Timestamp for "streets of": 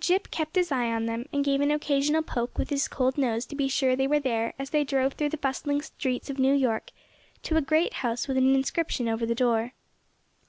5.82-6.36